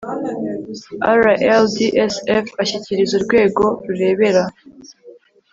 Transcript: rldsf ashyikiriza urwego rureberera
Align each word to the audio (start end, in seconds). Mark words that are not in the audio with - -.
rldsf 1.15 2.47
ashyikiriza 2.63 3.13
urwego 3.19 3.63
rureberera 3.87 4.43